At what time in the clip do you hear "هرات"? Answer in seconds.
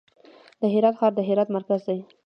0.73-0.95, 1.27-1.49